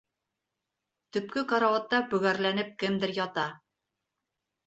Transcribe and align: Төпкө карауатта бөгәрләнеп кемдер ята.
Төпкө 1.17 1.43
карауатта 1.51 1.99
бөгәрләнеп 2.15 2.73
кемдер 2.85 3.13
ята. 3.21 3.47